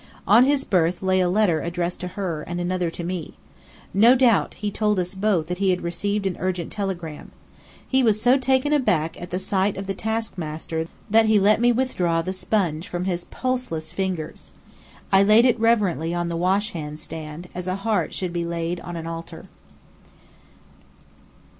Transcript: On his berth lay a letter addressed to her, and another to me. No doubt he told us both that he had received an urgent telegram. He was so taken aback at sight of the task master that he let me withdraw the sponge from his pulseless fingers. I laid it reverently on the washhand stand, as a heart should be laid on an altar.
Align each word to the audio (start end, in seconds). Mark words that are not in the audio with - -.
On 0.27 0.45
his 0.45 0.63
berth 0.63 1.03
lay 1.03 1.19
a 1.19 1.29
letter 1.29 1.61
addressed 1.61 1.99
to 1.99 2.07
her, 2.17 2.41
and 2.41 2.59
another 2.59 2.89
to 2.89 3.03
me. 3.03 3.35
No 3.93 4.15
doubt 4.15 4.55
he 4.55 4.71
told 4.71 4.97
us 4.97 5.13
both 5.13 5.45
that 5.45 5.59
he 5.59 5.69
had 5.69 5.81
received 5.83 6.25
an 6.25 6.35
urgent 6.39 6.71
telegram. 6.71 7.29
He 7.87 8.01
was 8.01 8.19
so 8.19 8.39
taken 8.39 8.73
aback 8.73 9.21
at 9.21 9.39
sight 9.39 9.77
of 9.77 9.85
the 9.85 9.93
task 9.93 10.39
master 10.39 10.87
that 11.11 11.27
he 11.27 11.37
let 11.39 11.61
me 11.61 11.71
withdraw 11.71 12.23
the 12.23 12.33
sponge 12.33 12.87
from 12.87 13.05
his 13.05 13.25
pulseless 13.25 13.93
fingers. 13.93 14.49
I 15.11 15.21
laid 15.21 15.45
it 15.45 15.59
reverently 15.59 16.15
on 16.15 16.29
the 16.29 16.35
washhand 16.35 16.99
stand, 16.99 17.47
as 17.53 17.67
a 17.67 17.75
heart 17.75 18.11
should 18.11 18.33
be 18.33 18.43
laid 18.43 18.79
on 18.79 18.95
an 18.95 19.05
altar. 19.05 19.45